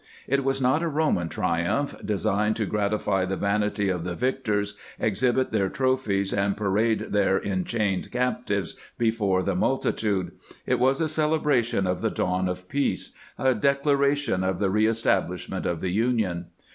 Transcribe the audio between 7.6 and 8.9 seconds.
chajined captives